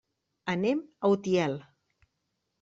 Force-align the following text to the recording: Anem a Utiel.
Anem 0.53 0.81
a 1.09 1.13
Utiel. 1.17 1.55